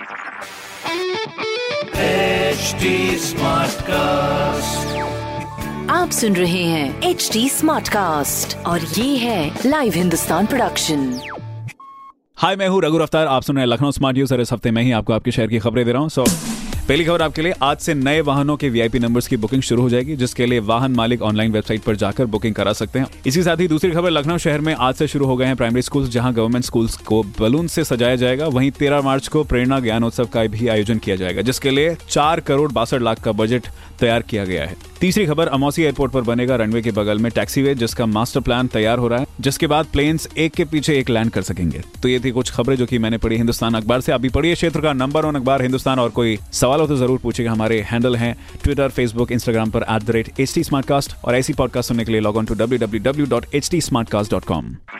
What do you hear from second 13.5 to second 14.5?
रहे हैं Lucknow smart news और